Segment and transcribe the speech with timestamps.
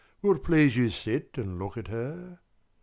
[0.23, 2.39] Will't please you sit and look at her?